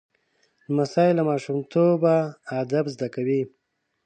لمسی 0.65 1.09
له 1.17 1.23
ماشومتوبه 1.29 2.15
ادب 2.61 2.85
زده 2.93 3.07
کوي. 3.15 3.41